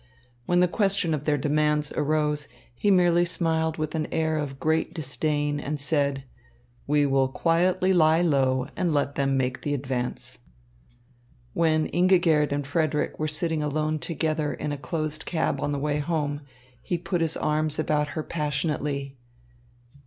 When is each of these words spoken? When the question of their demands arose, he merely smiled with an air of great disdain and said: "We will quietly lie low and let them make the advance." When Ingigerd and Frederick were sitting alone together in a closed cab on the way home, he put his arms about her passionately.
When 0.47 0.61
the 0.61 0.67
question 0.67 1.13
of 1.13 1.25
their 1.25 1.37
demands 1.37 1.91
arose, 1.91 2.47
he 2.73 2.89
merely 2.89 3.23
smiled 3.23 3.77
with 3.77 3.93
an 3.93 4.07
air 4.11 4.35
of 4.35 4.59
great 4.59 4.95
disdain 4.95 5.59
and 5.59 5.79
said: 5.79 6.23
"We 6.87 7.05
will 7.05 7.27
quietly 7.27 7.93
lie 7.93 8.23
low 8.23 8.65
and 8.75 8.95
let 8.95 9.13
them 9.13 9.37
make 9.37 9.61
the 9.61 9.75
advance." 9.75 10.39
When 11.53 11.87
Ingigerd 11.89 12.51
and 12.51 12.65
Frederick 12.65 13.19
were 13.19 13.27
sitting 13.27 13.61
alone 13.61 13.99
together 13.99 14.51
in 14.55 14.71
a 14.71 14.77
closed 14.79 15.27
cab 15.27 15.61
on 15.61 15.71
the 15.71 15.77
way 15.77 15.99
home, 15.99 16.41
he 16.81 16.97
put 16.97 17.21
his 17.21 17.37
arms 17.37 17.77
about 17.77 18.07
her 18.17 18.23
passionately. 18.23 19.17